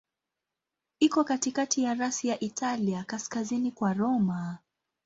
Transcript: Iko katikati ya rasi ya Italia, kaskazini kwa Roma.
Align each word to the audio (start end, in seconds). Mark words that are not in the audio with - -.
Iko 0.99 1.23
katikati 1.23 1.83
ya 1.83 1.93
rasi 1.93 2.27
ya 2.27 2.39
Italia, 2.39 3.03
kaskazini 3.03 3.71
kwa 3.71 3.93
Roma. 3.93 4.57